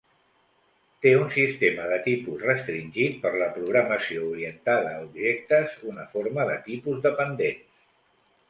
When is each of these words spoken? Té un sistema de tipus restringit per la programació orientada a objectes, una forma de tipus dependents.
Té 1.05 1.11
un 1.17 1.27
sistema 1.33 1.85
de 1.91 1.99
tipus 2.07 2.41
restringit 2.47 3.19
per 3.27 3.33
la 3.43 3.51
programació 3.59 4.25
orientada 4.33 4.95
a 4.95 5.05
objectes, 5.05 5.79
una 5.93 6.11
forma 6.17 6.51
de 6.53 6.61
tipus 6.73 7.09
dependents. 7.09 7.87